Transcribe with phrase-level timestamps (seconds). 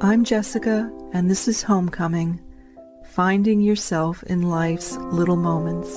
[0.00, 2.40] I'm Jessica, and this is Homecoming
[3.04, 5.92] Finding Yourself in Life's Little Moments.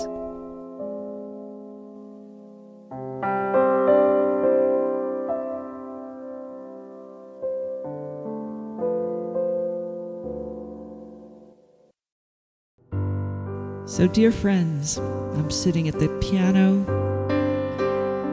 [13.86, 16.88] So, dear friends, I'm sitting at the piano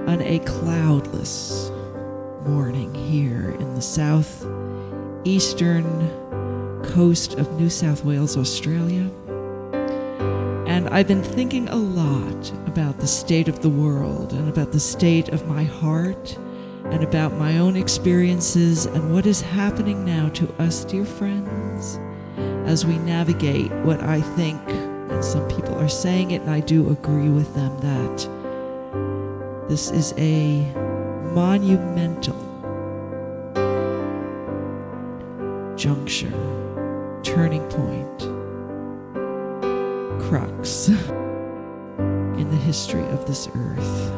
[0.09, 1.71] on a cloudless
[2.46, 4.46] morning here in the south
[5.25, 6.11] eastern
[6.82, 9.11] coast of New South Wales, Australia.
[10.67, 14.81] And I've been thinking a lot about the state of the world and about the
[14.81, 16.36] state of my heart
[16.85, 21.99] and about my own experiences and what is happening now to us, dear friends,
[22.66, 26.91] as we navigate what I think, and some people are saying it, and I do
[26.91, 30.61] agree with them, that this is a
[31.35, 32.47] monumental
[35.78, 36.33] juncture,
[37.23, 38.19] turning point,
[40.20, 44.11] crux in the history of this earth.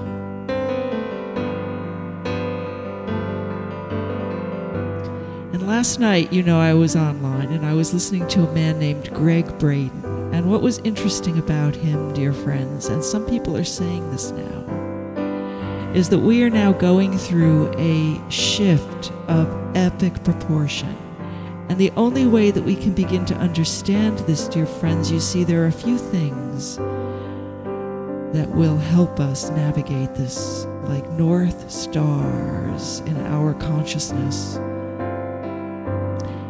[5.52, 8.78] And last night, you know, I was online and I was listening to a man
[8.78, 10.32] named Gregg Braden.
[10.32, 15.92] And what was interesting about him, dear friends, and some people are saying this now,
[15.92, 19.46] is that we are now going through a shift of
[19.76, 20.96] epic proportion
[21.70, 25.44] and the only way that we can begin to understand this, dear friends, you see,
[25.44, 26.78] there are a few things
[28.34, 34.56] that will help us navigate this like north stars in our consciousness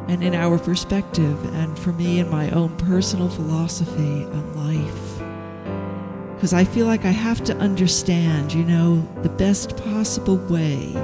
[0.09, 6.34] and in our perspective, and for me in my own personal philosophy on life.
[6.34, 10.95] Because I feel like I have to understand, you know, the best possible way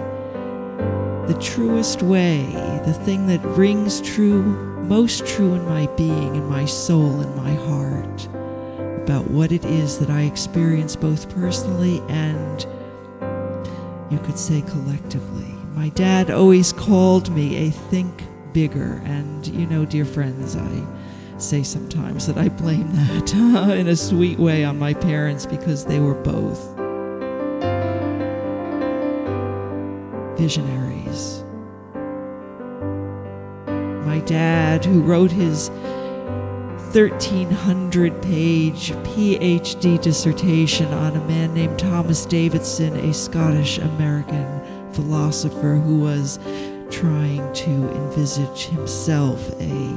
[1.27, 2.47] the truest way,
[2.85, 4.43] the thing that rings true,
[4.85, 8.27] most true in my being, in my soul, in my heart,
[9.03, 12.65] about what it is that I experience both personally and
[14.11, 15.53] you could say collectively.
[15.75, 18.23] My dad always called me a think
[18.53, 20.87] bigger, and you know, dear friends, I
[21.39, 23.35] say sometimes that I blame that
[23.77, 26.75] in a sweet way on my parents because they were both
[30.39, 30.86] visionaries.
[34.17, 42.97] My dad, who wrote his 1,300 page PhD dissertation on a man named Thomas Davidson,
[42.97, 44.63] a Scottish American
[44.95, 46.39] philosopher who was
[46.91, 49.93] trying to envisage himself a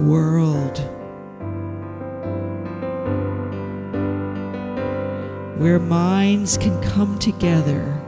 [0.00, 0.78] world
[5.60, 8.01] where minds can come together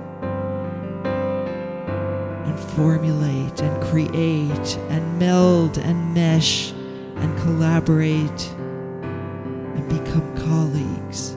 [2.74, 6.72] formulate and create and meld and mesh
[7.16, 8.50] and collaborate
[9.02, 11.34] and become colleagues.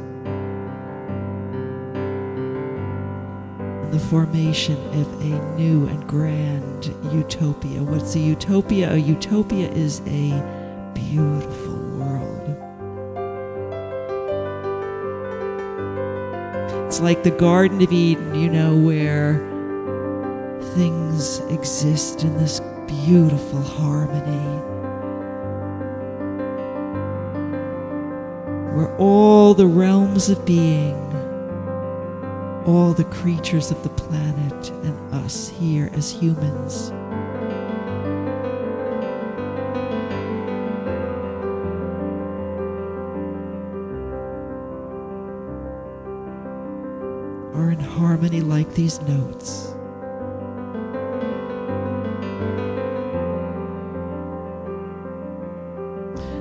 [3.84, 7.84] In the formation of a new and grand utopia.
[7.84, 8.94] What's a utopia?
[8.94, 10.31] A utopia is a
[10.96, 12.58] beautiful world.
[16.88, 19.56] It's like the Garden of Eden, you know, where
[20.77, 24.45] things exist in this beautiful harmony.
[28.77, 30.93] Where all the realms of being,
[32.67, 36.91] all the creatures of the planet, and us here as humans.
[47.55, 49.73] Are in harmony like these notes.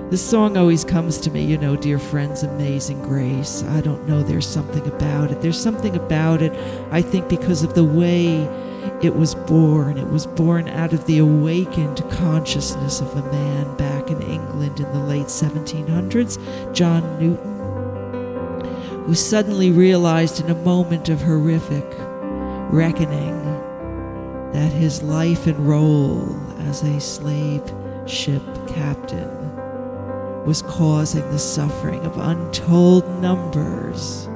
[0.08, 3.64] This song always comes to me, you know, dear friends, Amazing Grace.
[3.64, 5.42] I don't know, there's something about it.
[5.42, 6.52] There's something about it,
[6.92, 8.44] I think, because of the way
[9.02, 9.98] it was born.
[9.98, 14.92] It was born out of the awakened consciousness of a man back in England in
[14.92, 16.38] the late 1700s,
[16.72, 21.84] John Newton, who suddenly realized in a moment of horrific
[22.72, 23.42] reckoning
[24.52, 26.28] that his life and role
[26.60, 27.64] as a slave
[28.06, 29.45] ship captain
[30.46, 34.28] was causing the suffering of untold numbers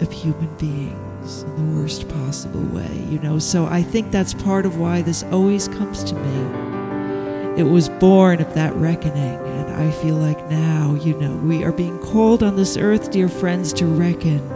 [0.00, 3.40] of human beings in the worst possible way, you know.
[3.40, 7.60] So I think that's part of why this always comes to me.
[7.60, 11.72] It was born of that reckoning, and I feel like now, you know, we are
[11.72, 14.48] being called on this earth, dear friends, to reckon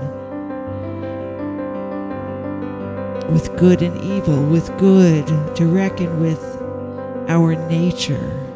[3.32, 5.26] with good and evil, with good,
[5.56, 6.40] to reckon with
[7.28, 8.51] our nature.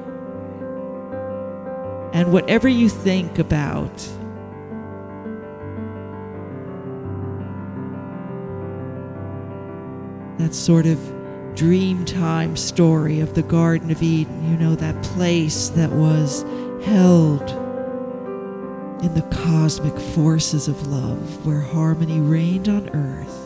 [2.16, 3.94] And whatever you think about
[10.38, 10.96] that sort of
[11.52, 16.40] dreamtime story of the Garden of Eden, you know, that place that was
[16.86, 17.50] held
[19.04, 23.45] in the cosmic forces of love where harmony reigned on earth.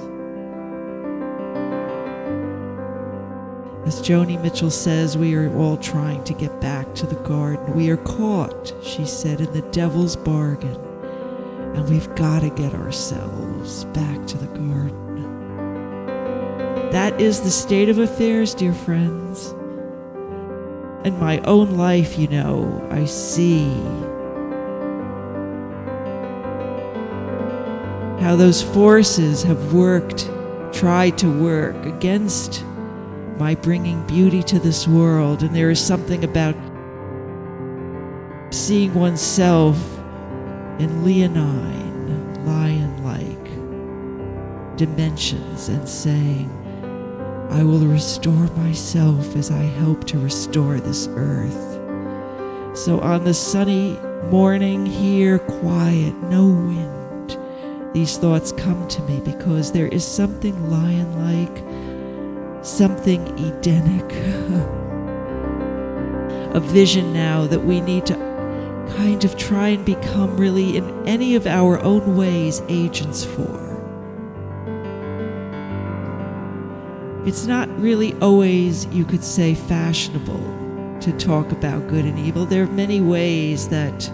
[3.91, 7.75] As Joni Mitchell says, we are all trying to get back to the garden.
[7.75, 10.77] We are caught, she said, in the devil's bargain,
[11.75, 15.25] and we've got to get ourselves back to the garden.
[16.93, 19.51] That is the state of affairs, dear friends.
[21.05, 23.65] In my own life, you know, I see
[28.23, 30.31] how those forces have worked,
[30.73, 32.65] tried to work against
[33.41, 35.43] my bringing beauty to this world.
[35.43, 36.55] And there is something about
[38.51, 39.77] seeing oneself
[40.79, 46.51] in leonine, lion like dimensions and saying,
[47.51, 51.79] I will restore myself as I help to restore this earth.
[52.77, 53.99] So on the sunny
[54.31, 57.39] morning here, quiet, no wind,
[57.95, 61.70] these thoughts come to me because there is something lion like,
[62.63, 64.13] something Edenic,
[66.55, 68.15] a vision now that we need to
[68.97, 73.69] kind of try and become really, in any of our own ways, agents for.
[77.27, 82.47] It's not really always, you could say, fashionable to talk about good and evil.
[82.47, 84.11] There are many ways that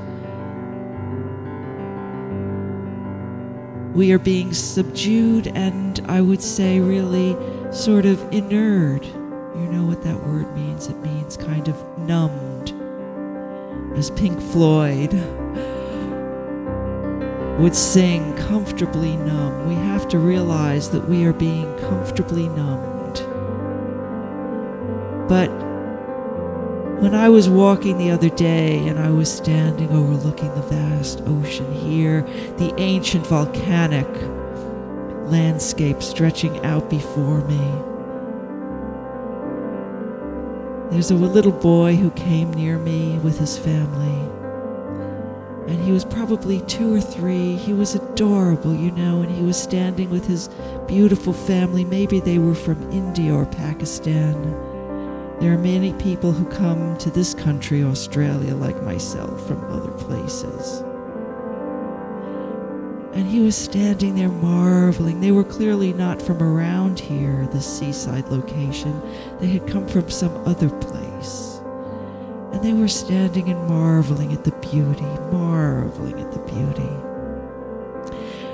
[3.94, 7.34] we are being subdued and I would say really
[7.76, 9.04] sort of inured.
[9.04, 10.88] You know what that word means?
[10.88, 12.74] It means kind of numbed.
[13.96, 15.12] As Pink Floyd
[17.60, 19.68] would sing, comfortably numb.
[19.68, 23.18] We have to realize that we are being comfortably numbed.
[25.28, 25.48] But
[27.00, 31.72] when I was walking the other day and I was standing overlooking the vast ocean
[31.72, 32.22] here,
[32.56, 34.08] the ancient volcanic
[35.28, 37.82] landscape stretching out before me,
[40.90, 44.32] there's a little boy who came near me with his family.
[45.68, 47.56] And he was probably two or three.
[47.56, 50.48] He was adorable, you know, and he was standing with his
[50.86, 51.84] beautiful family.
[51.84, 54.54] Maybe they were from India or Pakistan
[55.38, 60.82] there are many people who come to this country, Australia, like myself, from other places.
[63.16, 65.22] And he was standing there marveling.
[65.22, 69.00] They were clearly not from around here, the seaside location.
[69.40, 71.58] They had come from some other place.
[72.52, 76.92] And they were standing and marveling at the beauty, marveling at the beauty.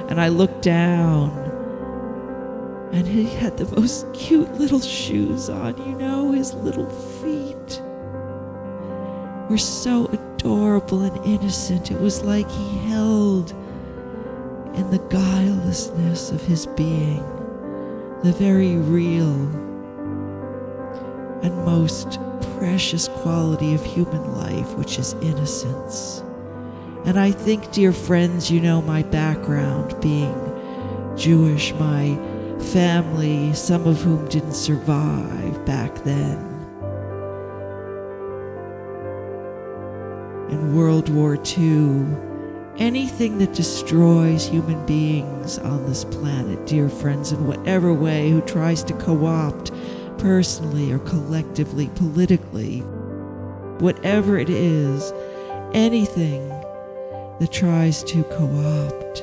[0.08, 1.30] And I looked down
[2.92, 7.82] and he had the most cute little shoes on, you know, his little feet
[9.50, 11.90] were so adorable and innocent.
[11.90, 13.52] It was like he held
[14.74, 17.22] in the guilelessness of his being
[18.22, 19.34] the very real
[21.42, 22.20] and most
[22.56, 26.22] precious quality of human life, which is innocence.
[27.04, 30.36] And I think, dear friends, you know my background being
[31.16, 32.16] Jewish, my
[32.72, 36.38] family, some of whom didn't survive back then.
[40.48, 42.06] In World War II,
[42.82, 48.82] anything that destroys human beings on this planet, dear friends, in whatever way, who tries
[48.82, 49.70] to co opt
[50.18, 52.80] personally or collectively, politically,
[53.78, 55.12] whatever it is,
[55.72, 56.48] anything
[57.38, 58.46] that tries to co
[58.82, 59.22] opt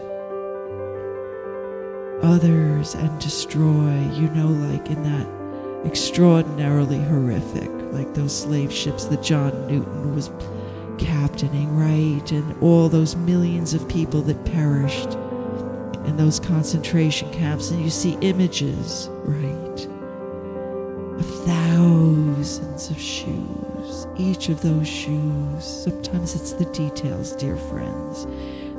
[2.24, 9.22] others and destroy, you know, like in that extraordinarily horrific, like those slave ships that
[9.22, 10.30] John Newton was
[11.00, 12.32] captaining, right?
[12.32, 15.14] And all those millions of people that perished
[16.06, 17.72] in those concentration camps.
[17.72, 19.86] And you see images, right?
[21.20, 24.06] Of thousands of shoes.
[24.18, 28.28] Each of those shoes, sometimes it's the details, dear friends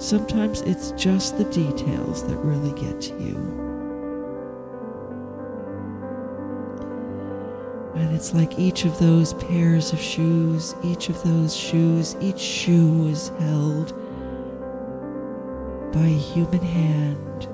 [0.01, 3.60] Sometimes it's just the details that really get to you.
[8.21, 13.29] It's like each of those pairs of shoes, each of those shoes, each shoe is
[13.39, 13.95] held
[15.91, 17.49] by a human hand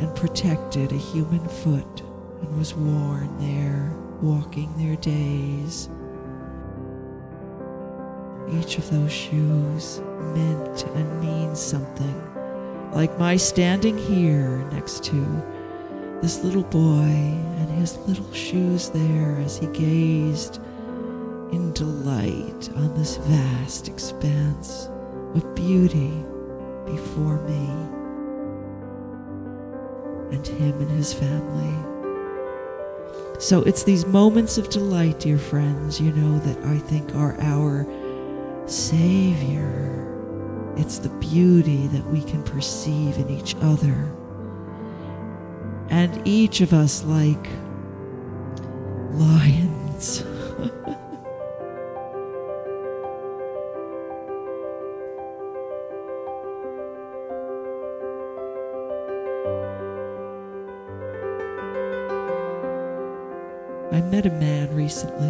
[0.00, 2.00] and protected a human foot
[2.40, 5.90] and was worn there, walking their days.
[8.50, 10.00] Each of those shoes
[10.34, 15.61] meant and means something, like my standing here next to
[16.22, 20.58] this little boy and his little shoes there as he gazed
[21.50, 24.88] in delight on this vast expanse
[25.34, 26.12] of beauty
[26.86, 27.66] before me
[30.30, 31.74] and him and his family.
[33.40, 37.84] So it's these moments of delight, dear friends, you know, that I think are our
[38.66, 39.88] Savior.
[40.76, 44.08] It's the beauty that we can perceive in each other.
[45.92, 47.48] And each of us, like
[49.12, 50.22] lions,
[63.92, 65.28] I met a man recently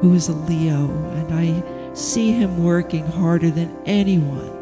[0.00, 4.59] who is a Leo, and I see him working harder than anyone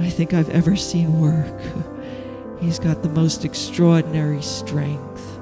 [0.00, 1.60] I think I've ever seen work.
[2.60, 5.38] He's got the most extraordinary strength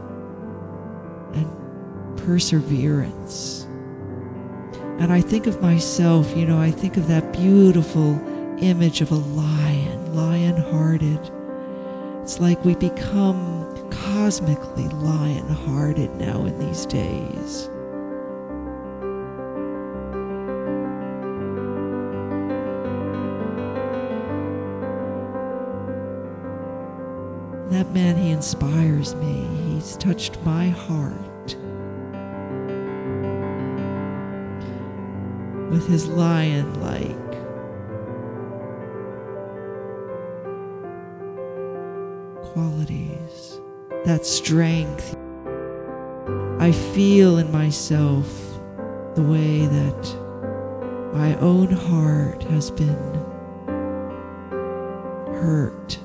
[1.35, 3.65] and perseverance.
[5.01, 8.21] And I think of myself, you know, I think of that beautiful
[8.61, 11.31] image of a lion, lion hearted
[12.29, 17.71] it's like we become cosmically lion hearted now in these days.
[27.89, 29.49] That man, he inspires me.
[29.65, 31.57] He's touched my heart
[35.71, 37.17] with his lion like
[42.53, 43.59] qualities,
[44.05, 45.17] that strength.
[46.59, 48.27] I feel in myself
[49.15, 53.15] the way that my own heart has been
[55.41, 55.98] hurt.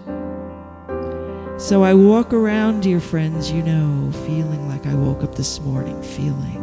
[1.64, 6.04] So I walk around, dear friends, you know, feeling like I woke up this morning,
[6.04, 6.60] feeling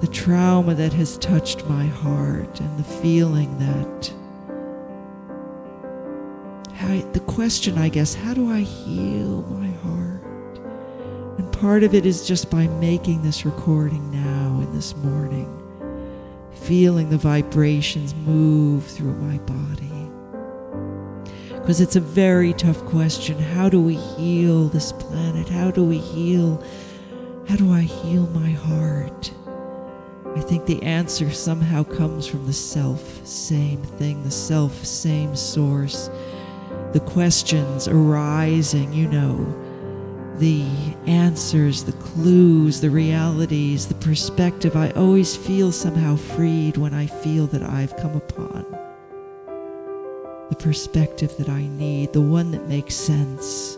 [0.00, 4.10] the trauma that has touched my heart and the feeling that
[6.72, 10.24] how, the question, I guess, how do I heal my heart?
[11.36, 15.50] And part of it is just by making this recording now in this morning,
[16.54, 19.93] feeling the vibrations move through my body.
[21.64, 23.38] Because it's a very tough question.
[23.38, 25.48] How do we heal this planet?
[25.48, 26.62] How do we heal?
[27.48, 29.32] How do I heal my heart?
[30.36, 36.10] I think the answer somehow comes from the self same thing, the self same source
[36.92, 39.44] the questions arising, you know,
[40.38, 40.64] the
[41.06, 44.76] answers, the clues, the realities, the perspective.
[44.76, 48.83] I always feel somehow freed when I feel that I've come upon
[50.54, 53.76] the perspective that I need, the one that makes sense.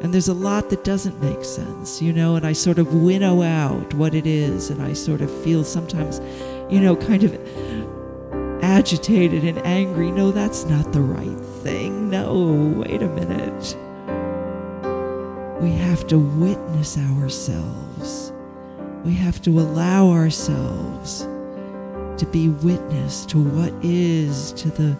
[0.00, 3.42] And there's a lot that doesn't make sense, you know, and I sort of winnow
[3.42, 6.20] out what it is, and I sort of feel sometimes,
[6.72, 7.34] you know, kind of
[8.62, 10.12] agitated and angry.
[10.12, 12.10] No, that's not the right thing.
[12.10, 13.76] No, wait a minute.
[15.60, 18.32] We have to witness ourselves.
[19.04, 21.22] We have to allow ourselves
[22.18, 24.96] to be witness to what is, to the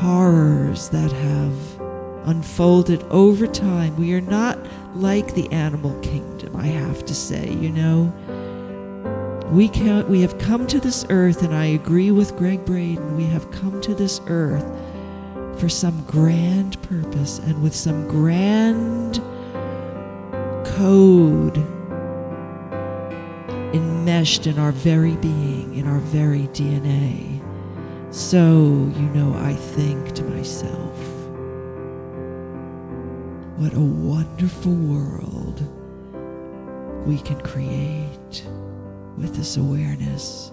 [0.00, 1.80] horrors that have
[2.28, 3.96] unfolded over time.
[3.96, 4.58] We are not
[4.94, 8.12] like the animal kingdom, I have to say, you know.
[9.50, 13.24] We, can, we have come to this earth, and I agree with Gregg Braden, we
[13.24, 14.64] have come to this earth
[15.58, 19.22] for some grand purpose and with some grand
[20.64, 21.56] code
[23.74, 27.33] enmeshed in our very being, in our very DNA.
[28.14, 30.96] So, you know, I think to myself,
[33.56, 35.60] what a wonderful world
[37.08, 38.46] we can create
[39.18, 40.52] with this awareness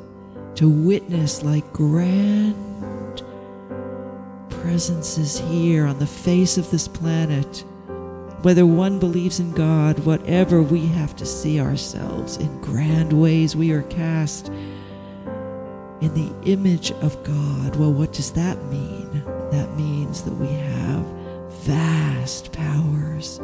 [0.56, 3.22] to witness like grand
[4.50, 7.64] presences here on the face of this planet.
[8.42, 13.56] Whether one believes in God, whatever, we have to see ourselves in grand ways.
[13.56, 14.52] We are cast
[16.02, 17.76] in the image of God.
[17.76, 19.24] Well, what does that mean?
[19.52, 21.06] That means that we have
[21.64, 23.40] vast powers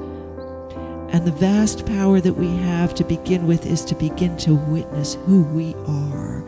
[1.09, 5.15] and the vast power that we have to begin with is to begin to witness
[5.25, 6.47] who we are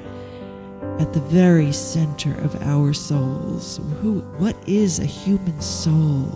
[1.00, 3.80] at the very center of our souls.
[4.02, 6.28] Who, what is a human soul?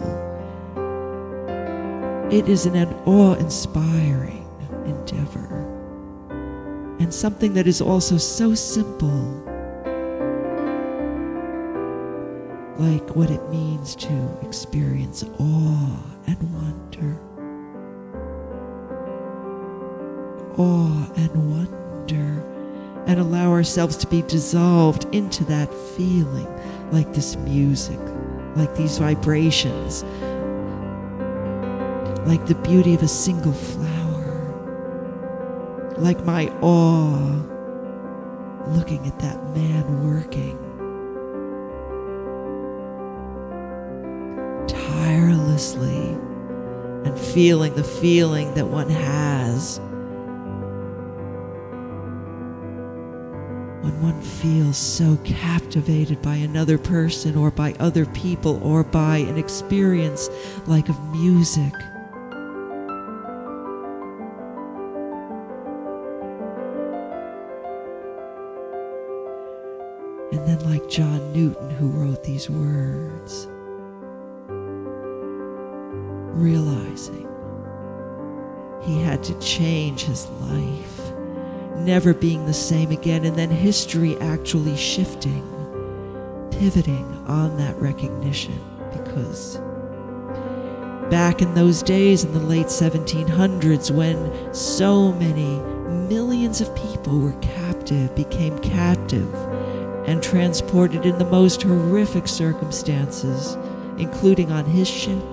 [2.31, 2.75] It is an
[3.05, 4.47] awe inspiring
[4.85, 5.69] endeavor
[6.99, 9.43] and something that is also so simple,
[12.77, 17.19] like what it means to experience awe and wonder.
[20.57, 22.43] Awe and wonder
[23.05, 26.47] and allow ourselves to be dissolved into that feeling,
[26.91, 27.99] like this music,
[28.55, 30.03] like these vibrations,
[32.25, 33.83] like the beauty of a single flower,
[35.97, 37.41] like my awe
[38.69, 40.62] looking at that man working.
[47.05, 49.79] And feeling the feeling that one has
[53.83, 59.37] when one feels so captivated by another person or by other people or by an
[59.37, 60.27] experience
[60.65, 61.73] like of music.
[70.31, 73.47] And then, like John Newton, who wrote these words,
[76.33, 77.27] realizing
[78.81, 80.93] he had to change his life
[81.77, 85.43] never being the same again, and then history actually shifting,
[86.51, 88.59] pivoting on that recognition.
[88.91, 89.57] Because
[91.09, 95.59] back in those days in the late 1700s when so many
[96.07, 99.33] millions of people were captive, became captive,
[100.07, 103.57] and transported in the most horrific circumstances,
[103.97, 105.23] including on his ship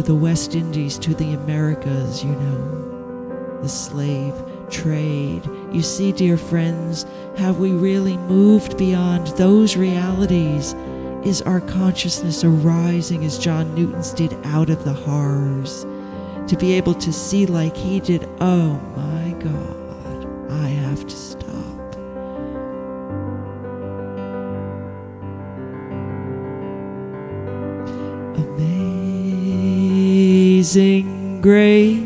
[0.00, 4.32] to the West Indies, to the Americas, you know, the slave
[4.70, 5.42] trade.
[5.72, 7.04] You see, dear friends,
[7.36, 10.74] have we really moved beyond those realities?
[11.22, 15.82] Is our consciousness arising as John Newton's did out of the horrors?
[16.48, 21.40] To be able to see like he did, oh my God, I have to stop.
[30.60, 31.96] Amazing grace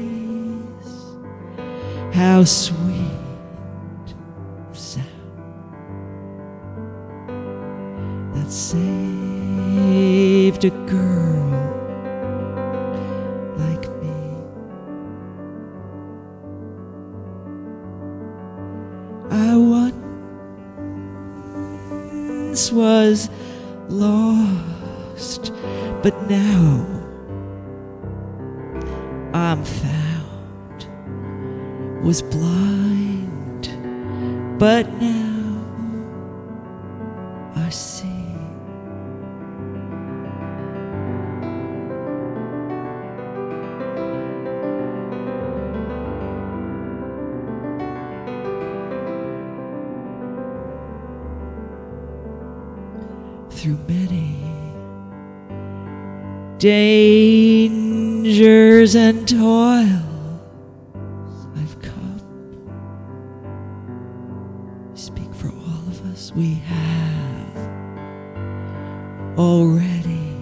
[2.12, 4.14] how sweet
[4.72, 5.08] sound
[8.32, 8.84] that saved
[10.64, 11.50] a girl
[13.58, 14.14] like me.
[19.32, 19.56] I
[22.46, 23.28] once was
[23.88, 25.52] lost,
[26.04, 26.93] but now
[29.34, 30.86] I'm found
[32.04, 33.68] was blind,
[34.60, 35.64] but now
[37.56, 38.04] I see.
[53.50, 54.44] Through many
[58.92, 60.02] and toil
[61.56, 62.20] I've come.
[64.92, 66.32] Speak for all of us.
[66.36, 67.56] We have
[69.38, 70.36] already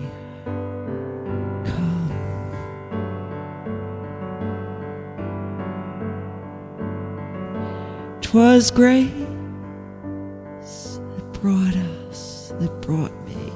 [1.65, 2.11] come.
[8.23, 9.13] Twas grace
[11.15, 13.53] that brought us, that brought me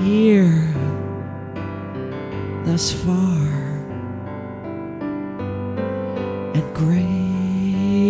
[0.00, 0.73] here
[2.74, 3.46] thus far,
[6.54, 8.02] and grace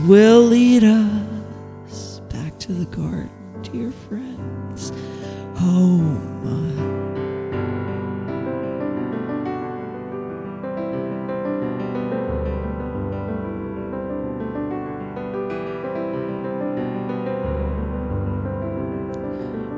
[0.00, 3.30] will lead us back to the garden,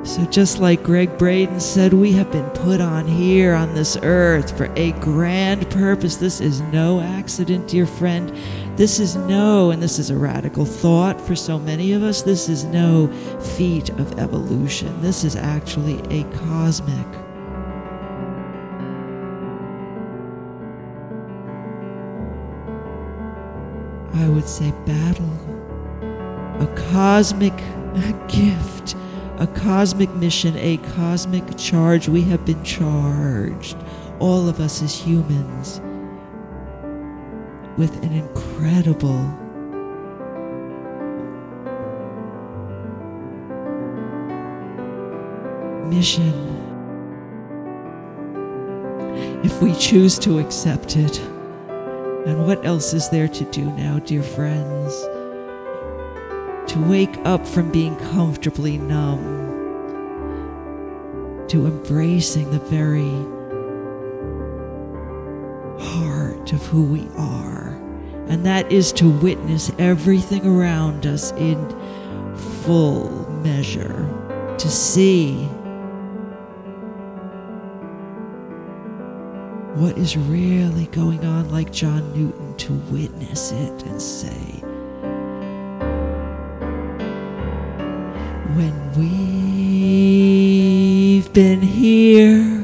[0.05, 4.57] So, just like Gregg Braden said, we have been put on here on this earth
[4.57, 6.17] for a grand purpose.
[6.17, 8.31] This is no accident, dear friend.
[8.77, 12.51] This is no, and this is a radical thought for so many of us, this
[12.51, 13.09] is no
[13.57, 15.01] feat of evolution.
[15.01, 17.07] This is actually a cosmic
[24.17, 25.33] I would say battle,
[26.61, 27.57] a cosmic
[28.29, 28.97] gift,
[29.39, 32.09] a cosmic mission, a cosmic charge.
[32.09, 33.77] We have been charged,
[34.19, 35.81] all of us as humans,
[37.77, 39.19] with an incredible
[45.89, 46.51] mission.
[49.45, 51.21] If we choose to accept it.
[52.27, 54.95] And what else is there to do now, dear friends?
[56.75, 59.23] To wake up from being comfortably numb,
[61.47, 63.13] to embracing the very
[65.79, 67.69] heart of who we are.
[68.27, 71.65] And that is to witness everything around us in
[72.65, 74.09] full measure,
[74.59, 75.45] to see
[79.77, 84.65] what is really going on, like John Newton, to witness it and say,
[88.97, 90.53] we've
[91.33, 92.63] been here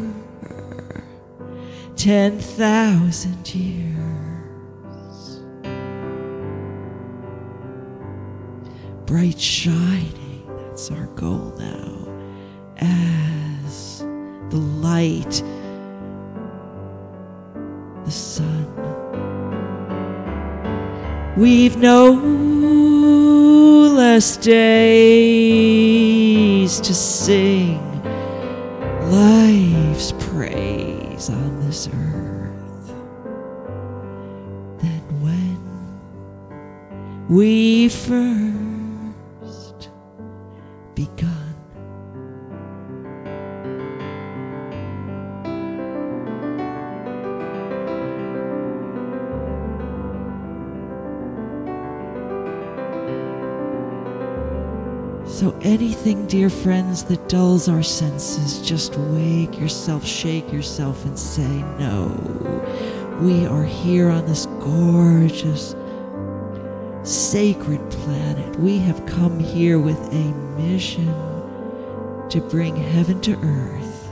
[1.96, 5.40] 10,000 years,
[9.06, 12.08] bright shining, that's our goal now,
[12.78, 13.98] as
[14.50, 15.42] the light
[18.04, 18.66] the sun.
[21.36, 22.49] We've no less
[24.18, 24.40] days
[26.80, 27.80] to sing
[29.08, 32.88] life's praise on this earth
[34.80, 35.58] than when
[37.28, 38.20] we first
[40.96, 41.39] begun.
[55.40, 61.48] So, anything, dear friends, that dulls our senses, just wake yourself, shake yourself, and say,
[61.78, 62.08] No,
[63.22, 65.74] we are here on this gorgeous,
[67.04, 68.54] sacred planet.
[68.56, 71.06] We have come here with a mission
[72.28, 74.08] to bring heaven to earth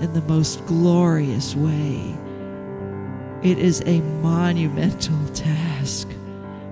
[0.00, 2.16] in the most glorious way.
[3.42, 6.08] It is a monumental task.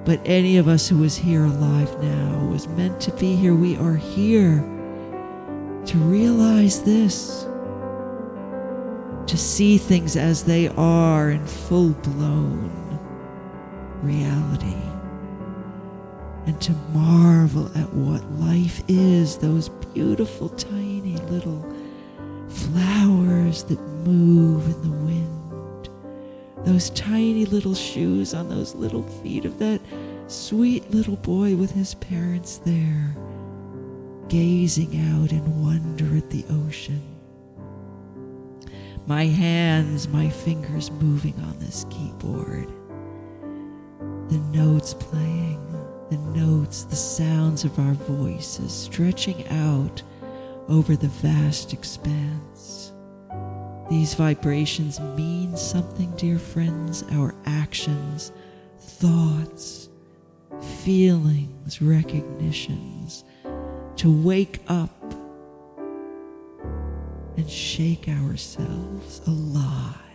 [0.05, 3.55] But any of us who is here alive now was meant to be here.
[3.55, 4.59] We are here
[5.87, 7.47] to realize this,
[9.27, 12.71] to see things as they are in full blown
[14.03, 14.77] reality,
[16.47, 21.63] and to marvel at what life is those beautiful, tiny little
[22.49, 25.40] flowers that move in the wind
[26.65, 29.81] those tiny little shoes on those little feet of that
[30.29, 33.15] sweet little boy with his parents there,
[34.29, 37.03] gazing out in wonder at the ocean.
[39.07, 42.69] My hands, my fingers moving on this keyboard.
[44.29, 45.59] The notes playing,
[46.11, 50.03] the notes, the sounds of our voices stretching out
[50.69, 52.90] over the vast expanse.
[53.91, 57.03] These vibrations mean something, dear friends.
[57.11, 58.31] Our actions,
[58.79, 59.89] thoughts,
[60.85, 63.25] feelings, recognitions.
[63.97, 65.13] To wake up
[67.37, 70.10] and shake ourselves alive.